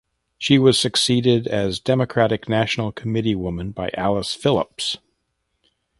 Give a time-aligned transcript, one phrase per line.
[0.39, 4.97] She was succeeded as Democratic national committeewoman by Alice Phillips.